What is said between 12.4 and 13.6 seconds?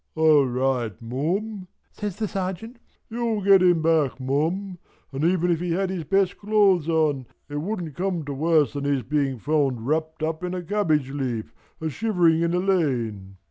in a lane."